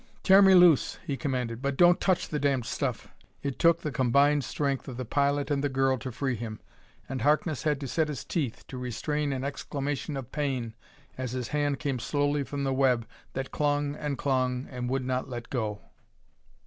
[0.23, 3.09] "Tear me loose!" he commanded, "but don't touch the damned stuff!"
[3.43, 6.59] It took the combined strength of the pilot and the girl to free him,
[7.07, 10.73] and Harkness had to set his teeth to restrain an exclamation of pain
[11.19, 15.29] as his hand came slowly from the web that clung and clung and would not
[15.29, 15.81] let go.